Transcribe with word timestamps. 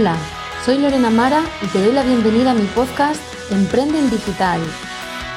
Hola, 0.00 0.16
soy 0.64 0.78
Lorena 0.78 1.10
Mara 1.10 1.42
y 1.60 1.66
te 1.66 1.84
doy 1.84 1.92
la 1.92 2.02
bienvenida 2.02 2.52
a 2.52 2.54
mi 2.54 2.64
podcast 2.68 3.20
Emprende 3.50 3.98
en 3.98 4.08
Digital. 4.08 4.58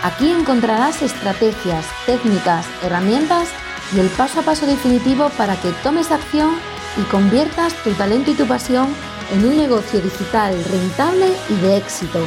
Aquí 0.04 0.30
encontrarás 0.30 1.02
estrategias, 1.02 1.86
técnicas, 2.06 2.66
herramientas 2.82 3.50
y 3.94 4.00
el 4.00 4.08
paso 4.08 4.40
a 4.40 4.44
paso 4.44 4.66
definitivo 4.66 5.30
para 5.38 5.58
que 5.58 5.74
tomes 5.84 6.12
acción 6.12 6.52
y 6.96 7.02
conviertas 7.12 7.74
tu 7.84 7.92
talento 7.92 8.32
y 8.32 8.36
tu 8.36 8.46
pasión 8.46 8.88
en 9.34 9.44
un 9.44 9.58
negocio 9.58 10.00
digital 10.00 10.56
rentable 10.64 11.28
y 11.50 11.56
de 11.56 11.76
éxito. 11.76 12.20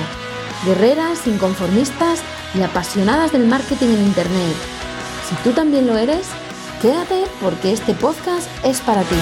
Guerreras, 0.66 1.27
inconformistas 1.27 2.21
y 2.55 2.61
apasionadas 2.61 3.32
del 3.32 3.46
marketing 3.46 3.95
en 3.95 4.03
Internet. 4.03 4.57
Si 5.27 5.34
tú 5.37 5.53
también 5.53 5.87
lo 5.87 5.97
eres, 5.97 6.27
quédate 6.83 7.25
porque 7.41 7.73
este 7.73 7.95
podcast 7.95 8.47
es 8.62 8.83
para 8.83 9.00
ti. 9.05 9.16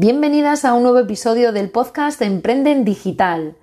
Bienvenidas 0.00 0.64
a 0.64 0.74
un 0.74 0.84
nuevo 0.84 1.00
episodio 1.00 1.50
del 1.50 1.70
podcast 1.70 2.22
Emprende 2.22 2.70
en 2.70 2.84
Digital. 2.84 3.56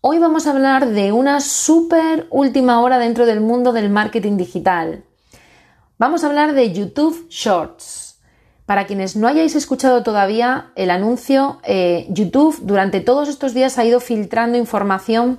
Hoy 0.00 0.18
vamos 0.18 0.48
a 0.48 0.50
hablar 0.50 0.88
de 0.88 1.12
una 1.12 1.40
súper 1.40 2.26
última 2.30 2.80
hora 2.80 2.98
dentro 2.98 3.26
del 3.26 3.40
mundo 3.40 3.72
del 3.72 3.88
marketing 3.88 4.36
digital. 4.38 5.04
Vamos 5.98 6.24
a 6.24 6.26
hablar 6.26 6.54
de 6.54 6.72
YouTube 6.72 7.28
Shorts. 7.30 8.18
Para 8.66 8.88
quienes 8.88 9.14
no 9.14 9.28
hayáis 9.28 9.54
escuchado 9.54 10.02
todavía 10.02 10.72
el 10.74 10.90
anuncio, 10.90 11.60
eh, 11.62 12.06
YouTube 12.08 12.58
durante 12.62 13.00
todos 13.00 13.28
estos 13.28 13.54
días 13.54 13.78
ha 13.78 13.84
ido 13.84 14.00
filtrando 14.00 14.58
información 14.58 15.38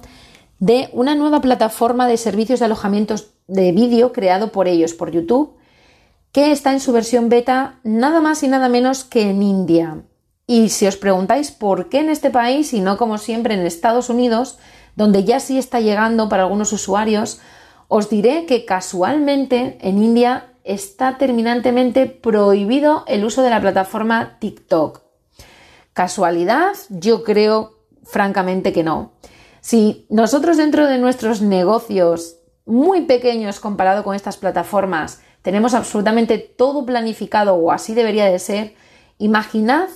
de 0.57 0.87
una 0.93 1.15
nueva 1.15 1.41
plataforma 1.41 2.07
de 2.07 2.15
servicios 2.15 2.59
de 2.59 2.65
alojamientos 2.67 3.33
de 3.47 3.73
vídeo 3.73 4.13
creado 4.13 4.53
por 4.53 4.69
ellos, 4.69 4.93
por 4.93 5.11
YouTube, 5.11 5.57
que 6.31 6.53
está 6.53 6.71
en 6.71 6.79
su 6.79 6.93
versión 6.93 7.27
beta 7.27 7.81
nada 7.83 8.21
más 8.21 8.41
y 8.43 8.47
nada 8.47 8.69
menos 8.69 9.03
que 9.03 9.29
en 9.29 9.43
India. 9.43 10.03
Y 10.45 10.69
si 10.69 10.87
os 10.87 10.97
preguntáis 10.97 11.51
por 11.51 11.89
qué 11.89 11.99
en 11.99 12.09
este 12.09 12.29
país 12.29 12.73
y 12.73 12.81
no 12.81 12.97
como 12.97 13.17
siempre 13.17 13.53
en 13.53 13.65
Estados 13.65 14.09
Unidos, 14.09 14.59
donde 14.95 15.23
ya 15.23 15.39
sí 15.39 15.57
está 15.57 15.79
llegando 15.79 16.29
para 16.29 16.43
algunos 16.43 16.73
usuarios, 16.73 17.39
os 17.87 18.09
diré 18.09 18.45
que 18.45 18.65
casualmente 18.65 19.77
en 19.81 20.03
India 20.03 20.53
está 20.63 21.17
terminantemente 21.17 22.05
prohibido 22.05 23.03
el 23.07 23.25
uso 23.25 23.41
de 23.41 23.49
la 23.49 23.61
plataforma 23.61 24.37
TikTok. 24.39 25.01
¿Casualidad? 25.93 26.73
Yo 26.89 27.23
creo 27.23 27.77
francamente 28.03 28.73
que 28.73 28.83
no. 28.83 29.13
Si 29.61 30.05
nosotros 30.09 30.57
dentro 30.57 30.87
de 30.87 30.97
nuestros 30.97 31.41
negocios 31.41 32.37
muy 32.65 33.01
pequeños 33.01 33.59
comparado 33.59 34.03
con 34.03 34.15
estas 34.15 34.37
plataformas 34.37 35.21
tenemos 35.41 35.73
absolutamente 35.73 36.37
todo 36.37 36.85
planificado 36.85 37.55
o 37.55 37.71
así 37.71 37.93
debería 37.93 38.25
de 38.25 38.39
ser, 38.39 38.75
imaginad 39.17 39.89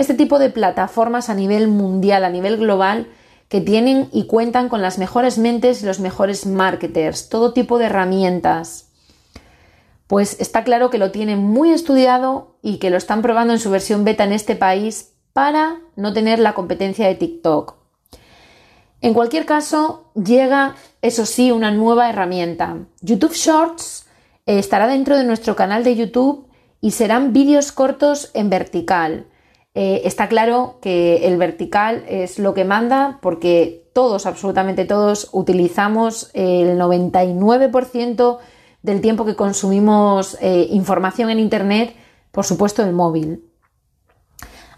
este 0.00 0.14
tipo 0.14 0.38
de 0.38 0.50
plataformas 0.50 1.28
a 1.28 1.34
nivel 1.34 1.68
mundial, 1.68 2.24
a 2.24 2.30
nivel 2.30 2.56
global, 2.56 3.08
que 3.48 3.60
tienen 3.60 4.08
y 4.12 4.26
cuentan 4.26 4.68
con 4.68 4.80
las 4.80 4.98
mejores 4.98 5.36
mentes 5.36 5.82
y 5.82 5.86
los 5.86 6.00
mejores 6.00 6.46
marketers, 6.46 7.28
todo 7.28 7.52
tipo 7.52 7.78
de 7.78 7.86
herramientas. 7.86 8.88
Pues 10.06 10.40
está 10.40 10.64
claro 10.64 10.88
que 10.90 10.98
lo 10.98 11.10
tienen 11.10 11.40
muy 11.40 11.70
estudiado 11.70 12.56
y 12.62 12.78
que 12.78 12.90
lo 12.90 12.96
están 12.96 13.22
probando 13.22 13.52
en 13.52 13.58
su 13.58 13.70
versión 13.70 14.04
beta 14.04 14.24
en 14.24 14.32
este 14.32 14.56
país 14.56 15.12
para 15.32 15.80
no 15.96 16.12
tener 16.12 16.38
la 16.38 16.54
competencia 16.54 17.06
de 17.06 17.14
TikTok. 17.14 17.74
En 19.02 19.14
cualquier 19.14 19.46
caso, 19.46 20.10
llega, 20.14 20.76
eso 21.02 21.26
sí, 21.26 21.52
una 21.52 21.70
nueva 21.70 22.08
herramienta. 22.08 22.78
YouTube 23.00 23.34
Shorts 23.34 24.06
eh, 24.46 24.58
estará 24.58 24.86
dentro 24.86 25.16
de 25.16 25.24
nuestro 25.24 25.56
canal 25.56 25.84
de 25.84 25.96
YouTube 25.96 26.48
y 26.80 26.92
serán 26.92 27.32
vídeos 27.32 27.72
cortos 27.72 28.30
en 28.34 28.50
vertical. 28.50 29.26
Eh, 29.74 30.02
está 30.04 30.28
claro 30.28 30.78
que 30.82 31.28
el 31.28 31.36
vertical 31.36 32.04
es 32.08 32.38
lo 32.38 32.54
que 32.54 32.64
manda 32.64 33.18
porque 33.22 33.88
todos, 33.92 34.26
absolutamente 34.26 34.84
todos, 34.84 35.28
utilizamos 35.32 36.30
el 36.34 36.78
99% 36.78 38.38
del 38.82 39.00
tiempo 39.00 39.24
que 39.24 39.36
consumimos 39.36 40.36
eh, 40.40 40.66
información 40.70 41.30
en 41.30 41.38
Internet, 41.38 41.94
por 42.32 42.44
supuesto 42.44 42.82
el 42.82 42.92
móvil. 42.92 43.44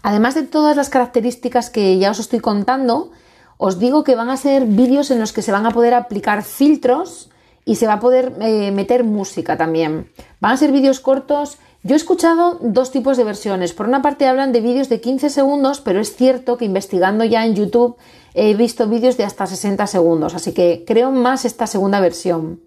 Además 0.03 0.35
de 0.35 0.43
todas 0.43 0.75
las 0.75 0.89
características 0.89 1.69
que 1.69 1.97
ya 1.97 2.11
os 2.11 2.19
estoy 2.19 2.39
contando, 2.39 3.11
os 3.57 3.79
digo 3.79 4.03
que 4.03 4.15
van 4.15 4.29
a 4.29 4.37
ser 4.37 4.65
vídeos 4.65 5.09
en 5.09 5.19
los 5.19 5.31
que 5.31 5.41
se 5.41 5.51
van 5.51 5.65
a 5.65 5.71
poder 5.71 5.93
aplicar 5.93 6.43
filtros 6.43 7.29
y 7.65 7.75
se 7.75 7.87
va 7.87 7.93
a 7.93 7.99
poder 7.99 8.33
eh, 8.41 8.71
meter 8.71 9.05
música 9.05 9.57
también. 9.57 10.11
Van 10.41 10.51
a 10.51 10.57
ser 10.57 10.71
vídeos 10.71 10.99
cortos 10.99 11.57
yo 11.83 11.95
he 11.95 11.97
escuchado 11.97 12.59
dos 12.61 12.91
tipos 12.91 13.17
de 13.17 13.25
versiones. 13.25 13.73
Por 13.73 13.87
una 13.87 14.01
parte 14.01 14.25
hablan 14.25 14.53
de 14.53 14.61
vídeos 14.61 14.87
de 14.87 15.01
15 15.01 15.29
segundos, 15.29 15.81
pero 15.81 15.99
es 15.99 16.15
cierto 16.15 16.57
que 16.57 16.63
investigando 16.63 17.25
ya 17.25 17.45
en 17.45 17.55
YouTube 17.55 17.97
he 18.33 18.53
visto 18.53 18.87
vídeos 18.87 19.17
de 19.17 19.25
hasta 19.25 19.45
60 19.45 19.85
segundos, 19.87 20.33
así 20.33 20.53
que 20.53 20.85
creo 20.87 21.11
más 21.11 21.43
esta 21.43 21.67
segunda 21.67 21.99
versión. 21.99 22.61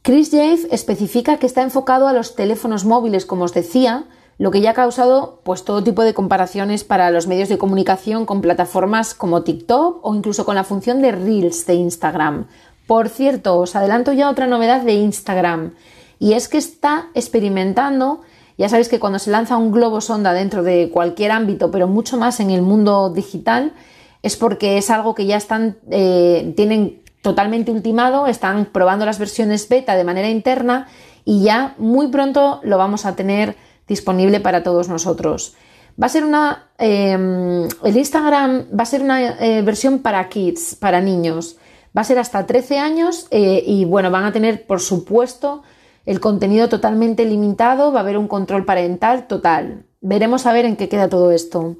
Chris 0.00 0.30
Jave 0.30 0.66
especifica 0.70 1.36
que 1.36 1.46
está 1.46 1.62
enfocado 1.62 2.08
a 2.08 2.14
los 2.14 2.34
teléfonos 2.34 2.86
móviles, 2.86 3.26
como 3.26 3.44
os 3.44 3.52
decía, 3.52 4.06
lo 4.38 4.50
que 4.50 4.62
ya 4.62 4.70
ha 4.70 4.74
causado 4.74 5.40
pues 5.44 5.64
todo 5.64 5.84
tipo 5.84 6.02
de 6.02 6.14
comparaciones 6.14 6.84
para 6.84 7.10
los 7.10 7.26
medios 7.26 7.50
de 7.50 7.58
comunicación 7.58 8.24
con 8.24 8.40
plataformas 8.40 9.14
como 9.14 9.42
TikTok 9.42 10.00
o 10.02 10.14
incluso 10.14 10.46
con 10.46 10.54
la 10.54 10.64
función 10.64 11.02
de 11.02 11.12
Reels 11.12 11.66
de 11.66 11.74
Instagram. 11.74 12.46
Por 12.86 13.10
cierto, 13.10 13.58
os 13.58 13.76
adelanto 13.76 14.12
ya 14.12 14.30
otra 14.30 14.46
novedad 14.46 14.82
de 14.82 14.94
Instagram 14.94 15.72
y 16.18 16.32
es 16.32 16.48
que 16.48 16.58
está 16.58 17.08
experimentando, 17.14 18.20
ya 18.56 18.68
sabéis 18.68 18.88
que 18.88 19.00
cuando 19.00 19.18
se 19.18 19.30
lanza 19.30 19.56
un 19.56 19.72
globo 19.72 20.00
sonda 20.00 20.32
dentro 20.32 20.62
de 20.62 20.90
cualquier 20.90 21.32
ámbito, 21.32 21.70
pero 21.70 21.88
mucho 21.88 22.16
más 22.16 22.40
en 22.40 22.50
el 22.50 22.62
mundo 22.62 23.10
digital, 23.10 23.72
es 24.22 24.36
porque 24.36 24.78
es 24.78 24.90
algo 24.90 25.14
que 25.14 25.26
ya 25.26 25.36
están, 25.36 25.76
eh, 25.90 26.52
tienen 26.56 27.02
totalmente 27.20 27.70
ultimado, 27.70 28.26
están 28.26 28.66
probando 28.66 29.06
las 29.06 29.18
versiones 29.18 29.68
beta 29.68 29.96
de 29.96 30.04
manera 30.04 30.28
interna 30.28 30.88
y 31.24 31.42
ya 31.42 31.74
muy 31.78 32.08
pronto 32.08 32.60
lo 32.62 32.78
vamos 32.78 33.06
a 33.06 33.16
tener 33.16 33.56
disponible 33.88 34.40
para 34.40 34.62
todos 34.62 34.88
nosotros. 34.88 35.54
Va 36.00 36.06
a 36.06 36.10
ser 36.10 36.24
una, 36.24 36.70
em, 36.78 37.68
el 37.84 37.96
Instagram 37.96 38.66
va 38.78 38.82
a 38.82 38.86
ser 38.86 39.02
una 39.02 39.22
eh, 39.22 39.62
versión 39.62 40.00
para 40.00 40.28
kids, 40.28 40.74
para 40.74 41.00
niños. 41.00 41.56
Va 41.96 42.00
a 42.00 42.04
ser 42.04 42.18
hasta 42.18 42.46
13 42.46 42.78
años 42.78 43.26
eh, 43.30 43.62
y 43.64 43.84
bueno, 43.84 44.10
van 44.10 44.24
a 44.24 44.32
tener, 44.32 44.66
por 44.66 44.80
supuesto, 44.80 45.62
el 46.06 46.20
contenido 46.20 46.68
totalmente 46.68 47.24
limitado, 47.24 47.92
va 47.92 48.00
a 48.00 48.02
haber 48.02 48.18
un 48.18 48.28
control 48.28 48.64
parental 48.64 49.26
total. 49.26 49.86
Veremos 50.00 50.46
a 50.46 50.52
ver 50.52 50.64
en 50.64 50.76
qué 50.76 50.88
queda 50.88 51.08
todo 51.08 51.30
esto. 51.30 51.76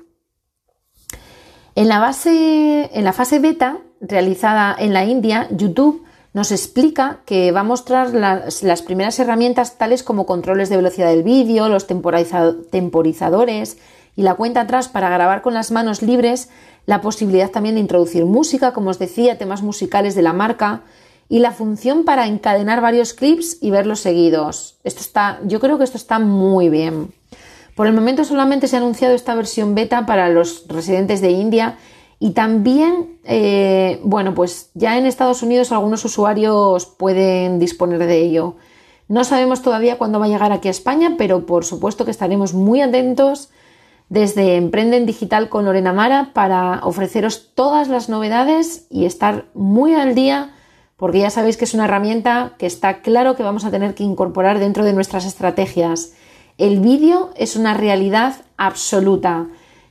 En 1.75 1.89
la, 1.89 2.15
en 2.25 3.05
la 3.05 3.13
fase 3.13 3.39
beta, 3.41 3.79
realizada 4.01 4.75
en 4.79 4.93
la 4.93 5.05
India, 5.05 5.49
YouTube 5.51 6.05
nos 6.33 6.53
explica 6.53 7.21
que 7.27 7.53
va 7.53 7.61
a 7.61 7.65
mostrar 7.65 8.13
las, 8.15 8.63
las 8.63 8.83
primeras 8.83 9.19
herramientas 9.19 9.79
tales 9.79 10.03
como 10.03 10.27
controles 10.27 10.69
de 10.69 10.77
velocidad 10.77 11.09
del 11.09 11.23
vídeo, 11.23 11.69
los 11.69 11.87
temporizadores 11.87 13.79
y 14.17 14.23
la 14.23 14.35
cuenta 14.35 14.63
atrás 14.63 14.89
para 14.89 15.11
grabar 15.11 15.43
con 15.43 15.55
las 15.55 15.71
manos 15.71 16.03
libres, 16.03 16.49
la 16.87 17.01
posibilidad 17.01 17.51
también 17.51 17.77
de 17.77 17.81
introducir 17.81 18.25
música, 18.25 18.73
como 18.73 18.91
os 18.91 18.99
decía, 18.99 19.39
temas 19.39 19.63
musicales 19.63 20.15
de 20.15 20.23
la 20.23 20.33
marca, 20.33 20.83
y 21.29 21.39
la 21.39 21.53
función 21.53 22.05
para 22.05 22.27
encadenar 22.27 22.81
varios 22.81 23.13
clips 23.13 23.59
y 23.61 23.71
verlos 23.71 24.01
seguidos. 24.01 24.79
Esto 24.85 25.01
está, 25.01 25.41
yo 25.45 25.61
creo 25.61 25.79
que 25.79 25.85
esto 25.85 25.97
está 25.97 26.19
muy 26.19 26.69
bien. 26.69 27.13
Por 27.75 27.87
el 27.87 27.93
momento 27.93 28.25
solamente 28.25 28.69
se 28.69 28.77
ha 28.77 28.79
anunciado 28.79 29.15
esta 29.15 29.35
versión 29.35 29.75
beta 29.75 30.07
para 30.07 30.29
los 30.29 30.67
residentes 30.69 31.21
de 31.21 31.31
India 31.33 31.77
y 32.21 32.31
también, 32.31 33.19
eh, 33.25 34.01
bueno, 34.05 34.35
pues 34.35 34.71
ya 34.75 34.97
en 34.97 35.07
Estados 35.07 35.43
Unidos 35.43 35.73
algunos 35.73 36.05
usuarios 36.05 36.87
pueden 36.87 37.59
disponer 37.59 37.99
de 37.99 38.19
ello. 38.19 38.57
No 39.09 39.25
sabemos 39.25 39.61
todavía 39.61 39.99
cuándo 39.99 40.19
va 40.19 40.27
a 40.27 40.29
llegar 40.29 40.53
aquí 40.53 40.69
a 40.69 40.71
España, 40.71 41.17
pero 41.19 41.47
por 41.47 41.65
supuesto 41.65 42.05
que 42.05 42.11
estaremos 42.11 42.55
muy 42.55 42.81
atentos 42.81 43.51
desde 44.09 44.57
Emprenden 44.57 45.07
Digital 45.07 45.49
con 45.49 45.65
Lorena 45.65 45.93
Mara 45.93 46.31
para 46.33 46.81
ofreceros 46.85 47.51
todas 47.55 47.89
las 47.89 48.09
novedades 48.09 48.87
y 48.91 49.05
estar 49.05 49.47
muy 49.55 49.95
al 49.95 50.15
día 50.15 50.55
porque 51.05 51.19
ya 51.19 51.29
sabéis 51.29 51.59
que 51.59 51.67
es 51.67 51.75
una 51.75 51.85
herramienta 51.85 52.55
que 52.57 52.65
está 52.65 53.03
claro 53.03 53.37
que 53.37 53.43
vamos 53.43 53.67
a 53.67 53.71
tener 53.71 53.95
que 53.95 54.05
incorporar 54.05 54.59
dentro 54.59 54.87
de 54.87 54.95
nuestras 54.95 55.27
estrategias. 55.27 56.15
El 56.57 56.81
vídeo 56.81 57.29
es 57.37 57.57
una 57.57 57.75
realidad 57.75 58.37
absoluta. 58.57 59.49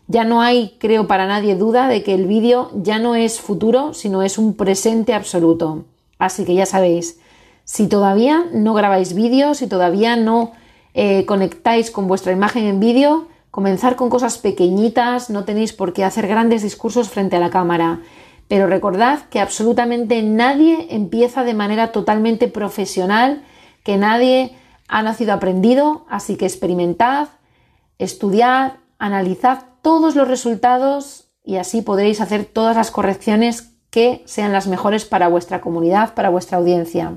Ya 0.07 0.23
no 0.23 0.41
hay, 0.41 0.75
creo, 0.79 1.05
para 1.05 1.27
nadie 1.27 1.55
duda 1.55 1.87
de 1.87 2.01
que 2.01 2.15
el 2.15 2.25
vídeo 2.25 2.71
ya 2.73 2.97
no 2.97 3.13
es 3.13 3.39
futuro, 3.39 3.93
sino 3.93 4.23
es 4.23 4.39
un 4.39 4.55
presente 4.55 5.13
absoluto. 5.13 5.85
Así 6.17 6.45
que 6.45 6.55
ya 6.55 6.65
sabéis, 6.65 7.19
si 7.63 7.85
todavía 7.85 8.45
no 8.51 8.73
grabáis 8.73 9.13
vídeo, 9.13 9.53
si 9.53 9.67
todavía 9.67 10.15
no 10.15 10.53
eh, 10.95 11.25
conectáis 11.27 11.91
con 11.91 12.07
vuestra 12.07 12.31
imagen 12.31 12.63
en 12.63 12.79
vídeo, 12.79 13.27
comenzar 13.51 13.97
con 13.97 14.09
cosas 14.09 14.39
pequeñitas, 14.39 15.29
no 15.29 15.45
tenéis 15.45 15.73
por 15.73 15.93
qué 15.93 16.05
hacer 16.05 16.25
grandes 16.25 16.63
discursos 16.63 17.09
frente 17.09 17.35
a 17.35 17.39
la 17.39 17.51
cámara. 17.51 17.99
Pero 18.53 18.67
recordad 18.67 19.21
que 19.31 19.39
absolutamente 19.39 20.21
nadie 20.21 20.85
empieza 20.91 21.43
de 21.43 21.55
manera 21.55 21.91
totalmente 21.91 22.47
profesional 22.47 23.41
que 23.83 23.97
nadie 23.97 24.55
ha 24.87 25.01
nacido 25.01 25.33
aprendido, 25.33 26.05
así 26.07 26.35
que 26.35 26.45
experimentad, 26.45 27.29
estudiad, 27.97 28.73
analizad 28.99 29.63
todos 29.81 30.15
los 30.15 30.27
resultados 30.27 31.29
y 31.43 31.55
así 31.55 31.81
podréis 31.81 32.21
hacer 32.21 32.45
todas 32.45 32.75
las 32.75 32.91
correcciones 32.91 33.73
que 33.89 34.21
sean 34.25 34.53
las 34.53 34.67
mejores 34.67 35.05
para 35.05 35.29
vuestra 35.29 35.59
comunidad, 35.59 36.13
para 36.13 36.29
vuestra 36.29 36.59
audiencia. 36.59 37.13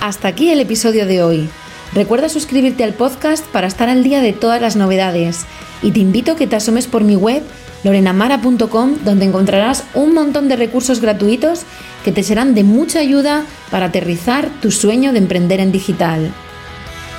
Hasta 0.00 0.28
aquí 0.28 0.50
el 0.50 0.60
episodio 0.60 1.04
de 1.04 1.22
hoy. 1.22 1.50
Recuerda 1.92 2.28
suscribirte 2.28 2.84
al 2.84 2.94
podcast 2.94 3.44
para 3.46 3.66
estar 3.66 3.88
al 3.88 4.04
día 4.04 4.20
de 4.20 4.32
todas 4.32 4.60
las 4.60 4.76
novedades 4.76 5.44
y 5.82 5.90
te 5.90 6.00
invito 6.00 6.32
a 6.32 6.36
que 6.36 6.46
te 6.46 6.56
asomes 6.56 6.86
por 6.86 7.02
mi 7.02 7.16
web 7.16 7.42
lorenamara.com 7.82 8.98
donde 9.04 9.24
encontrarás 9.24 9.84
un 9.94 10.14
montón 10.14 10.48
de 10.48 10.56
recursos 10.56 11.00
gratuitos 11.00 11.62
que 12.04 12.12
te 12.12 12.22
serán 12.22 12.54
de 12.54 12.62
mucha 12.62 13.00
ayuda 13.00 13.44
para 13.70 13.86
aterrizar 13.86 14.48
tu 14.60 14.70
sueño 14.70 15.12
de 15.12 15.18
emprender 15.18 15.60
en 15.60 15.72
digital. 15.72 16.32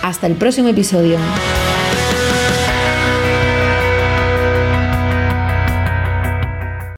Hasta 0.02 0.28
el 0.28 0.36
próximo 0.36 0.70
episodio. 0.70 1.18